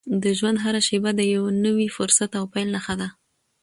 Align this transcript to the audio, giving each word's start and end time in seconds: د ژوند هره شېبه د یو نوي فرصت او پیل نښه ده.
د 0.23 0.25
ژوند 0.37 0.57
هره 0.63 0.81
شېبه 0.87 1.11
د 1.15 1.21
یو 1.35 1.43
نوي 1.65 1.87
فرصت 1.95 2.29
او 2.39 2.45
پیل 2.53 2.67
نښه 2.75 2.95
ده. 2.99 3.07